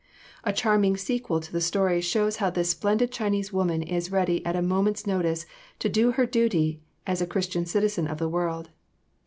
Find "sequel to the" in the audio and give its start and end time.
0.97-1.61